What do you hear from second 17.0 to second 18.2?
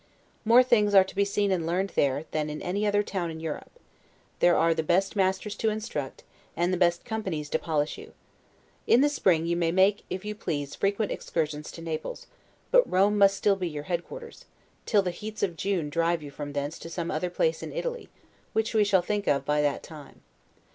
other place in Italy,